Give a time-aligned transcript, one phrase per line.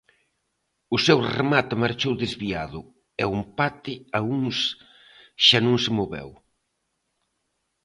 [0.95, 2.79] O seu remate marchou desviado,
[3.21, 4.57] e o empate a uns
[5.45, 6.29] xa non se moveu.